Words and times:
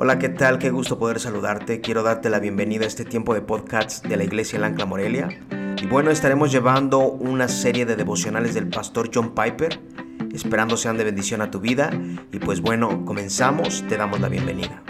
Hola, 0.00 0.20
¿qué 0.20 0.28
tal? 0.28 0.60
Qué 0.60 0.70
gusto 0.70 0.96
poder 0.96 1.18
saludarte. 1.18 1.80
Quiero 1.80 2.04
darte 2.04 2.30
la 2.30 2.38
bienvenida 2.38 2.84
a 2.84 2.86
este 2.86 3.04
tiempo 3.04 3.34
de 3.34 3.40
podcast 3.40 4.06
de 4.06 4.16
la 4.16 4.22
Iglesia 4.22 4.60
Lancla 4.60 4.86
Morelia. 4.86 5.28
Y 5.82 5.86
bueno, 5.86 6.12
estaremos 6.12 6.52
llevando 6.52 7.00
una 7.00 7.48
serie 7.48 7.84
de 7.84 7.96
devocionales 7.96 8.54
del 8.54 8.68
pastor 8.68 9.10
John 9.12 9.34
Piper, 9.34 9.80
esperando 10.32 10.76
sean 10.76 10.98
de 10.98 11.02
bendición 11.02 11.42
a 11.42 11.50
tu 11.50 11.58
vida. 11.58 11.90
Y 12.30 12.38
pues 12.38 12.60
bueno, 12.60 13.04
comenzamos, 13.04 13.84
te 13.88 13.96
damos 13.96 14.20
la 14.20 14.28
bienvenida. 14.28 14.84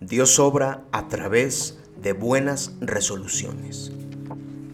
Dios 0.00 0.40
obra 0.40 0.82
a 0.90 1.06
través 1.06 1.78
de 2.02 2.14
buenas 2.14 2.74
resoluciones. 2.80 3.92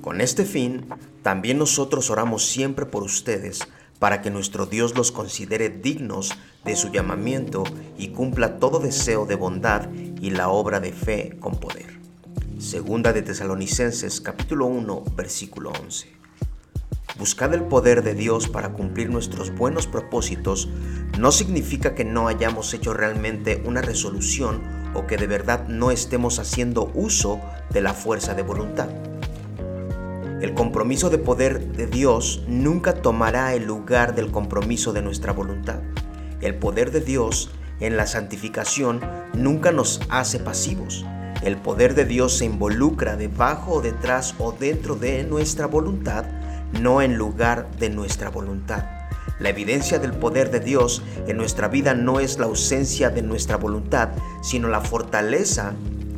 Con 0.00 0.22
este 0.22 0.46
fin, 0.46 0.86
también 1.22 1.58
nosotros 1.58 2.08
oramos 2.08 2.46
siempre 2.46 2.86
por 2.86 3.02
ustedes 3.02 3.68
para 4.00 4.22
que 4.22 4.30
nuestro 4.30 4.66
Dios 4.66 4.96
los 4.96 5.12
considere 5.12 5.68
dignos 5.68 6.32
de 6.64 6.74
su 6.74 6.90
llamamiento 6.90 7.62
y 7.96 8.08
cumpla 8.08 8.58
todo 8.58 8.80
deseo 8.80 9.26
de 9.26 9.36
bondad 9.36 9.88
y 9.92 10.30
la 10.30 10.48
obra 10.48 10.80
de 10.80 10.92
fe 10.92 11.36
con 11.38 11.60
poder. 11.60 12.00
Segunda 12.58 13.12
de 13.12 13.22
Tesalonicenses 13.22 14.20
capítulo 14.20 14.66
1 14.66 15.04
versículo 15.14 15.70
11. 15.80 16.12
Buscar 17.18 17.52
el 17.52 17.64
poder 17.64 18.02
de 18.02 18.14
Dios 18.14 18.48
para 18.48 18.72
cumplir 18.72 19.10
nuestros 19.10 19.54
buenos 19.54 19.86
propósitos 19.86 20.70
no 21.18 21.30
significa 21.30 21.94
que 21.94 22.04
no 22.04 22.28
hayamos 22.28 22.72
hecho 22.72 22.94
realmente 22.94 23.62
una 23.66 23.82
resolución 23.82 24.62
o 24.94 25.06
que 25.06 25.18
de 25.18 25.26
verdad 25.26 25.68
no 25.68 25.90
estemos 25.90 26.38
haciendo 26.38 26.90
uso 26.94 27.38
de 27.70 27.82
la 27.82 27.92
fuerza 27.92 28.32
de 28.32 28.42
voluntad. 28.42 28.88
El 30.40 30.54
compromiso 30.54 31.10
de 31.10 31.18
poder 31.18 31.72
de 31.72 31.86
Dios 31.86 32.42
nunca 32.48 32.94
tomará 33.02 33.52
el 33.54 33.66
lugar 33.66 34.14
del 34.14 34.30
compromiso 34.30 34.94
de 34.94 35.02
nuestra 35.02 35.34
voluntad. 35.34 35.80
El 36.40 36.54
poder 36.54 36.92
de 36.92 37.02
Dios 37.02 37.50
en 37.78 37.98
la 37.98 38.06
santificación 38.06 39.00
nunca 39.34 39.70
nos 39.70 40.00
hace 40.08 40.38
pasivos. 40.38 41.04
El 41.42 41.58
poder 41.58 41.94
de 41.94 42.06
Dios 42.06 42.38
se 42.38 42.46
involucra 42.46 43.16
debajo 43.16 43.72
o 43.72 43.82
detrás 43.82 44.34
o 44.38 44.52
dentro 44.52 44.94
de 44.94 45.24
nuestra 45.24 45.66
voluntad, 45.66 46.24
no 46.80 47.02
en 47.02 47.16
lugar 47.16 47.70
de 47.78 47.90
nuestra 47.90 48.30
voluntad. 48.30 48.86
La 49.40 49.50
evidencia 49.50 49.98
del 49.98 50.12
poder 50.12 50.50
de 50.50 50.60
Dios 50.60 51.02
en 51.26 51.36
nuestra 51.36 51.68
vida 51.68 51.92
no 51.92 52.18
es 52.18 52.38
la 52.38 52.46
ausencia 52.46 53.10
de 53.10 53.20
nuestra 53.20 53.56
voluntad, 53.56 54.10
sino 54.40 54.68
la 54.68 54.80
fortaleza 54.80 55.74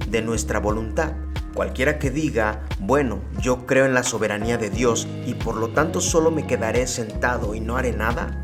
de 0.08 0.22
nuestra 0.22 0.60
voluntad. 0.60 1.12
Cualquiera 1.54 1.98
que 1.98 2.10
diga, 2.10 2.62
bueno, 2.80 3.20
yo 3.38 3.66
creo 3.66 3.84
en 3.84 3.94
la 3.94 4.02
soberanía 4.02 4.56
de 4.56 4.70
Dios 4.70 5.06
y 5.26 5.34
por 5.34 5.56
lo 5.56 5.68
tanto 5.68 6.00
solo 6.00 6.30
me 6.30 6.46
quedaré 6.46 6.86
sentado 6.86 7.54
y 7.54 7.60
no 7.60 7.76
haré 7.76 7.92
nada, 7.92 8.42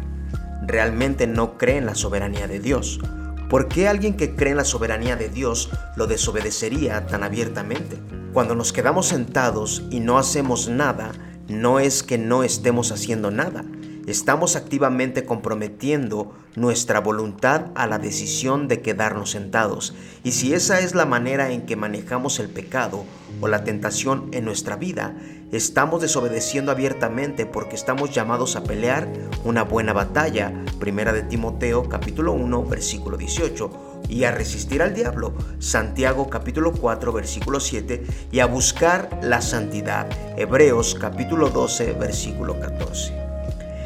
realmente 0.67 1.27
no 1.27 1.57
cree 1.57 1.79
en 1.79 1.87
la 1.87 1.95
soberanía 1.95 2.47
de 2.47 2.61
Dios. 2.61 3.01
¿Por 3.49 3.69
qué 3.69 3.89
alguien 3.89 4.15
que 4.15 4.37
cree 4.37 4.51
en 4.51 4.59
la 4.59 4.65
soberanía 4.65 5.17
de 5.17 5.31
Dios 5.31 5.71
lo 5.97 6.07
desobedecería 6.07 7.07
tan 7.07 7.23
abiertamente? 7.23 7.99
Cuando 8.35 8.55
nos 8.55 8.75
quedamos 8.75 9.07
sentados 9.07 9.85
y 9.91 10.01
no 10.01 10.19
hacemos 10.19 10.69
nada, 10.69 11.13
no 11.49 11.81
es 11.81 12.03
que 12.03 12.19
no 12.19 12.45
estemos 12.45 12.93
haciendo 12.93 13.31
nada, 13.31 13.65
estamos 14.11 14.57
activamente 14.57 15.25
comprometiendo 15.25 16.33
nuestra 16.57 17.01
voluntad 17.01 17.67
a 17.75 17.87
la 17.87 17.99
decisión 17.99 18.67
de 18.67 18.81
quedarnos 18.81 19.31
sentados. 19.31 19.95
Y 20.25 20.33
si 20.33 20.55
esa 20.55 20.81
es 20.81 20.95
la 20.95 21.05
manera 21.05 21.51
en 21.51 21.67
que 21.67 21.77
manejamos 21.77 22.39
el 22.39 22.49
pecado 22.49 23.05
o 23.41 23.49
la 23.49 23.65
tentación 23.65 24.29
en 24.33 24.45
nuestra 24.45 24.77
vida, 24.77 25.15
estamos 25.53 26.01
desobedeciendo 26.01 26.73
abiertamente 26.73 27.47
porque 27.47 27.77
estamos 27.77 28.11
llamados 28.11 28.57
a 28.57 28.65
pelear 28.65 29.09
una 29.45 29.63
buena 29.63 29.93
batalla, 29.93 30.53
primera 30.79 31.13
de 31.13 31.23
Timoteo 31.23 31.89
capítulo 31.89 32.33
1 32.33 32.65
versículo 32.65 33.17
18, 33.17 34.03
y 34.09 34.25
a 34.25 34.31
resistir 34.31 34.83
al 34.83 34.95
diablo, 34.95 35.35
Santiago 35.59 36.31
capítulo 36.31 36.73
4 36.73 37.13
versículo 37.13 37.61
7, 37.61 38.05
y 38.33 38.41
a 38.41 38.47
buscar 38.47 39.21
la 39.23 39.41
santidad, 39.41 40.09
Hebreos 40.37 40.97
capítulo 40.99 41.51
12 41.51 41.93
versículo 41.93 42.59
14. 42.59 43.28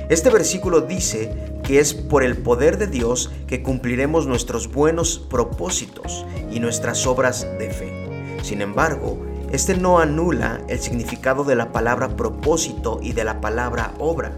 Este 0.08 0.30
versículo 0.30 0.82
dice 0.82 1.34
que 1.62 1.78
es 1.78 1.94
por 1.94 2.22
el 2.22 2.36
poder 2.36 2.78
de 2.78 2.86
Dios 2.86 3.30
que 3.46 3.62
cumpliremos 3.62 4.26
nuestros 4.26 4.70
buenos 4.70 5.18
propósitos 5.18 6.26
y 6.50 6.60
nuestras 6.60 7.06
obras 7.06 7.46
de 7.58 7.70
fe. 7.70 8.38
Sin 8.42 8.60
embargo, 8.60 9.18
este 9.52 9.76
no 9.76 9.98
anula 9.98 10.62
el 10.68 10.78
significado 10.80 11.44
de 11.44 11.54
la 11.54 11.72
palabra 11.72 12.16
propósito 12.16 13.00
y 13.02 13.12
de 13.12 13.24
la 13.24 13.40
palabra 13.40 13.92
obra. 13.98 14.32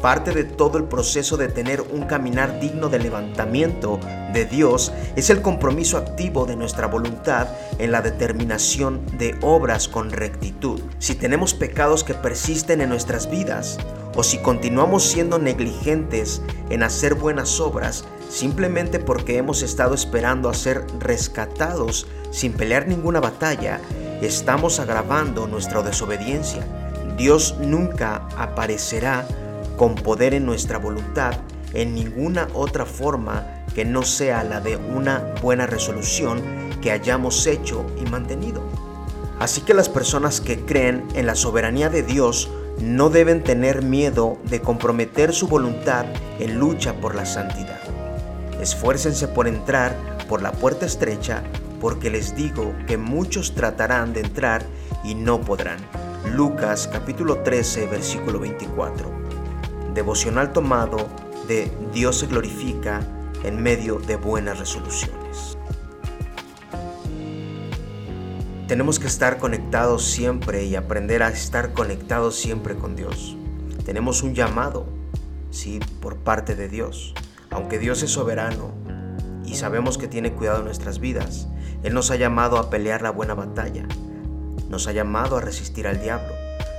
Parte 0.00 0.32
de 0.32 0.44
todo 0.44 0.78
el 0.78 0.84
proceso 0.84 1.36
de 1.36 1.48
tener 1.48 1.82
un 1.82 2.06
caminar 2.06 2.58
digno 2.58 2.88
de 2.88 3.00
levantamiento 3.00 4.00
de 4.32 4.46
Dios 4.46 4.92
es 5.14 5.28
el 5.28 5.42
compromiso 5.42 5.98
activo 5.98 6.46
de 6.46 6.56
nuestra 6.56 6.86
voluntad 6.86 7.48
en 7.78 7.92
la 7.92 8.00
determinación 8.00 9.04
de 9.18 9.36
obras 9.42 9.88
con 9.88 10.10
rectitud. 10.10 10.80
Si 10.98 11.16
tenemos 11.16 11.52
pecados 11.52 12.02
que 12.02 12.14
persisten 12.14 12.80
en 12.80 12.88
nuestras 12.88 13.28
vidas, 13.28 13.76
o 14.14 14.22
si 14.22 14.38
continuamos 14.38 15.04
siendo 15.04 15.38
negligentes 15.38 16.42
en 16.68 16.82
hacer 16.82 17.14
buenas 17.14 17.60
obras 17.60 18.04
simplemente 18.28 18.98
porque 18.98 19.36
hemos 19.36 19.62
estado 19.62 19.94
esperando 19.94 20.48
a 20.48 20.54
ser 20.54 20.86
rescatados 20.98 22.06
sin 22.30 22.52
pelear 22.52 22.86
ninguna 22.86 23.20
batalla, 23.20 23.80
estamos 24.22 24.78
agravando 24.78 25.46
nuestra 25.46 25.82
desobediencia. 25.82 26.64
Dios 27.16 27.56
nunca 27.60 28.28
aparecerá 28.36 29.26
con 29.76 29.94
poder 29.94 30.34
en 30.34 30.46
nuestra 30.46 30.78
voluntad 30.78 31.34
en 31.74 31.94
ninguna 31.94 32.48
otra 32.54 32.84
forma 32.84 33.64
que 33.74 33.84
no 33.84 34.02
sea 34.02 34.42
la 34.44 34.60
de 34.60 34.76
una 34.76 35.34
buena 35.42 35.66
resolución 35.66 36.42
que 36.80 36.90
hayamos 36.90 37.46
hecho 37.46 37.86
y 38.00 38.08
mantenido. 38.08 38.62
Así 39.38 39.62
que 39.62 39.74
las 39.74 39.88
personas 39.88 40.40
que 40.40 40.60
creen 40.60 41.06
en 41.14 41.26
la 41.26 41.34
soberanía 41.34 41.88
de 41.88 42.02
Dios 42.02 42.50
no 42.78 43.10
deben 43.10 43.42
tener 43.42 43.82
miedo 43.82 44.38
de 44.44 44.60
comprometer 44.60 45.32
su 45.32 45.48
voluntad 45.48 46.06
en 46.38 46.58
lucha 46.58 46.94
por 46.94 47.14
la 47.14 47.26
santidad. 47.26 47.80
Esfuércense 48.60 49.28
por 49.28 49.48
entrar 49.48 49.96
por 50.28 50.42
la 50.42 50.52
puerta 50.52 50.86
estrecha, 50.86 51.42
porque 51.80 52.10
les 52.10 52.36
digo 52.36 52.74
que 52.86 52.96
muchos 52.96 53.54
tratarán 53.54 54.12
de 54.12 54.20
entrar 54.20 54.64
y 55.02 55.14
no 55.14 55.40
podrán. 55.40 55.78
Lucas 56.34 56.88
capítulo 56.92 57.38
13 57.38 57.86
versículo 57.86 58.38
24. 58.38 59.10
Devocional 59.94 60.52
tomado 60.52 61.08
de 61.48 61.70
Dios 61.92 62.18
se 62.18 62.26
glorifica 62.26 63.00
en 63.44 63.62
medio 63.62 63.98
de 63.98 64.16
buenas 64.16 64.58
resoluciones. 64.58 65.19
Tenemos 68.70 69.00
que 69.00 69.08
estar 69.08 69.38
conectados 69.38 70.04
siempre 70.04 70.62
y 70.62 70.76
aprender 70.76 71.24
a 71.24 71.28
estar 71.30 71.72
conectados 71.72 72.36
siempre 72.36 72.76
con 72.76 72.94
Dios. 72.94 73.36
Tenemos 73.84 74.22
un 74.22 74.32
llamado, 74.32 74.86
sí, 75.50 75.80
por 76.00 76.18
parte 76.18 76.54
de 76.54 76.68
Dios. 76.68 77.12
Aunque 77.50 77.80
Dios 77.80 78.04
es 78.04 78.12
soberano 78.12 78.70
y 79.44 79.56
sabemos 79.56 79.98
que 79.98 80.06
tiene 80.06 80.34
cuidado 80.34 80.58
de 80.58 80.66
nuestras 80.66 81.00
vidas, 81.00 81.48
Él 81.82 81.94
nos 81.94 82.12
ha 82.12 82.14
llamado 82.14 82.58
a 82.58 82.70
pelear 82.70 83.02
la 83.02 83.10
buena 83.10 83.34
batalla. 83.34 83.88
Nos 84.68 84.86
ha 84.86 84.92
llamado 84.92 85.36
a 85.36 85.40
resistir 85.40 85.88
al 85.88 86.00
diablo. 86.00 86.32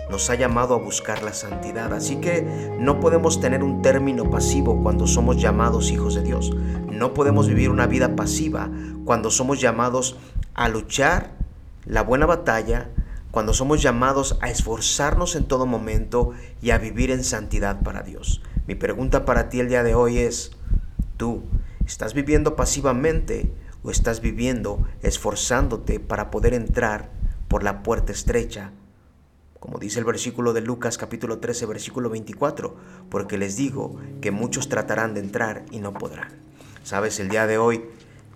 Nos 0.09 0.29
ha 0.29 0.35
llamado 0.35 0.75
a 0.75 0.79
buscar 0.79 1.23
la 1.23 1.33
santidad. 1.33 1.91
Así 1.93 2.21
que 2.21 2.77
no 2.79 3.01
podemos 3.01 3.41
tener 3.41 3.65
un 3.65 3.81
término 3.81 4.29
pasivo 4.29 4.81
cuando 4.81 5.07
somos 5.07 5.41
llamados 5.41 5.91
hijos 5.91 6.15
de 6.15 6.23
Dios. 6.23 6.55
No 6.89 7.13
podemos 7.13 7.49
vivir 7.49 7.69
una 7.69 7.85
vida 7.85 8.15
pasiva 8.15 8.69
cuando 9.03 9.29
somos 9.29 9.59
llamados 9.59 10.15
a 10.53 10.69
luchar 10.69 11.40
la 11.85 12.03
buena 12.03 12.25
batalla 12.25 12.89
cuando 13.31 13.53
somos 13.53 13.81
llamados 13.81 14.37
a 14.41 14.49
esforzarnos 14.49 15.35
en 15.35 15.45
todo 15.45 15.65
momento 15.65 16.31
y 16.61 16.71
a 16.71 16.77
vivir 16.77 17.11
en 17.11 17.23
santidad 17.23 17.81
para 17.81 18.03
Dios. 18.03 18.41
Mi 18.67 18.75
pregunta 18.75 19.25
para 19.25 19.49
ti 19.49 19.59
el 19.59 19.69
día 19.69 19.83
de 19.83 19.95
hoy 19.95 20.19
es, 20.19 20.51
¿tú 21.17 21.43
estás 21.85 22.13
viviendo 22.13 22.55
pasivamente 22.55 23.51
o 23.83 23.89
estás 23.89 24.21
viviendo 24.21 24.85
esforzándote 25.01 25.99
para 25.99 26.29
poder 26.29 26.53
entrar 26.53 27.09
por 27.47 27.63
la 27.63 27.83
puerta 27.83 28.11
estrecha? 28.11 28.71
Como 29.59 29.79
dice 29.79 29.99
el 29.99 30.05
versículo 30.05 30.53
de 30.53 30.61
Lucas 30.61 30.97
capítulo 30.97 31.39
13 31.39 31.65
versículo 31.67 32.09
24, 32.09 32.75
porque 33.09 33.37
les 33.37 33.55
digo 33.55 33.97
que 34.19 34.31
muchos 34.31 34.69
tratarán 34.69 35.13
de 35.13 35.21
entrar 35.21 35.65
y 35.71 35.79
no 35.79 35.93
podrán. 35.93 36.29
Sabes, 36.83 37.19
el 37.19 37.29
día 37.29 37.47
de 37.47 37.57
hoy 37.57 37.85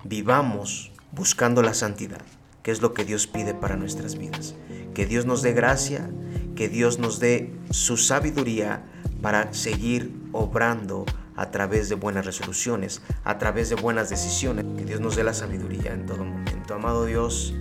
vivamos 0.03 0.91
buscando 1.11 1.63
la 1.63 1.73
santidad 1.73 2.21
qué 2.65 2.71
es 2.71 2.81
lo 2.81 2.95
que 2.95 3.05
Dios 3.05 3.27
pide 3.27 3.53
para 3.53 3.75
nuestras 3.75 4.17
vidas. 4.17 4.55
Que 4.95 5.05
Dios 5.05 5.27
nos 5.27 5.43
dé 5.43 5.53
gracia, 5.53 6.09
que 6.55 6.67
Dios 6.67 6.97
nos 6.97 7.19
dé 7.19 7.53
su 7.69 7.95
sabiduría 7.95 8.83
para 9.21 9.53
seguir 9.53 10.11
obrando 10.31 11.05
a 11.35 11.51
través 11.51 11.89
de 11.89 11.95
buenas 11.95 12.25
resoluciones, 12.25 13.03
a 13.23 13.37
través 13.37 13.69
de 13.69 13.75
buenas 13.75 14.09
decisiones. 14.09 14.65
Que 14.77 14.83
Dios 14.83 14.99
nos 14.99 15.15
dé 15.15 15.23
la 15.23 15.35
sabiduría 15.35 15.93
en 15.93 16.07
todo 16.07 16.25
momento. 16.25 16.73
Amado 16.73 17.05
Dios, 17.05 17.53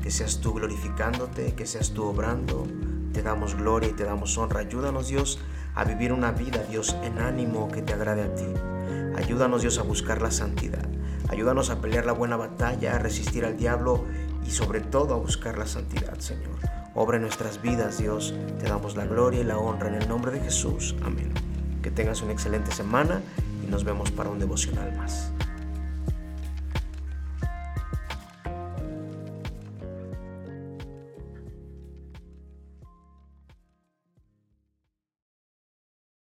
que 0.00 0.12
seas 0.12 0.40
tú 0.40 0.54
glorificándote, 0.54 1.54
que 1.56 1.66
seas 1.66 1.90
tú 1.90 2.04
obrando. 2.04 2.64
Te 3.12 3.20
damos 3.20 3.56
gloria 3.56 3.90
y 3.90 3.94
te 3.94 4.04
damos 4.04 4.38
honra. 4.38 4.60
Ayúdanos 4.60 5.08
Dios 5.08 5.40
a 5.74 5.82
vivir 5.82 6.12
una 6.12 6.30
vida, 6.30 6.62
Dios, 6.70 6.94
en 7.02 7.18
ánimo 7.18 7.68
que 7.68 7.82
te 7.82 7.94
agrade 7.94 8.22
a 8.22 8.32
ti. 8.36 8.46
Ayúdanos 9.16 9.62
Dios 9.62 9.78
a 9.78 9.82
buscar 9.82 10.22
la 10.22 10.30
santidad. 10.30 10.86
Ayúdanos 11.28 11.70
a 11.70 11.80
pelear 11.80 12.06
la 12.06 12.12
buena 12.12 12.36
batalla, 12.36 12.94
a 12.94 12.98
resistir 12.98 13.44
al 13.44 13.56
diablo 13.56 14.04
y 14.46 14.50
sobre 14.50 14.80
todo 14.80 15.14
a 15.14 15.18
buscar 15.18 15.58
la 15.58 15.66
santidad, 15.66 16.18
Señor. 16.18 16.58
Obra 16.94 17.16
en 17.16 17.22
nuestras 17.22 17.62
vidas, 17.62 17.98
Dios. 17.98 18.34
Te 18.58 18.68
damos 18.68 18.96
la 18.96 19.06
gloria 19.06 19.40
y 19.40 19.44
la 19.44 19.58
honra 19.58 19.88
en 19.88 19.94
el 19.94 20.08
nombre 20.08 20.30
de 20.30 20.40
Jesús. 20.40 20.94
Amén. 21.02 21.32
Que 21.82 21.90
tengas 21.90 22.22
una 22.22 22.32
excelente 22.32 22.70
semana 22.70 23.22
y 23.64 23.70
nos 23.70 23.84
vemos 23.84 24.10
para 24.10 24.30
un 24.30 24.38
devocional 24.38 24.94
más. 24.96 25.32